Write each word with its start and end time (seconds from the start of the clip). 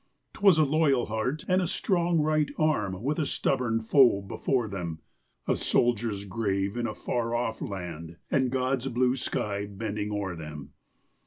'Twas 0.33 0.57
a 0.57 0.63
loyal 0.65 1.05
heart, 1.05 1.45
and 1.47 1.61
a 1.61 1.67
strong 1.67 2.19
right 2.19 2.49
arm, 2.57 3.03
With 3.03 3.19
a 3.19 3.25
stubborn 3.27 3.79
foe 3.81 4.23
before 4.23 4.67
them; 4.67 4.97
A 5.47 5.55
soldier's 5.55 6.25
grave 6.25 6.75
in 6.75 6.87
a 6.87 6.95
far 6.95 7.35
off 7.35 7.61
land, 7.61 8.17
And 8.31 8.49
God's 8.49 8.87
blue 8.87 9.15
sky 9.15 9.67
bending 9.67 10.11
o'er 10.11 10.35
them. 10.35 10.73